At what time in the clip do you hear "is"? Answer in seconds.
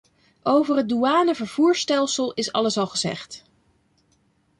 2.33-2.51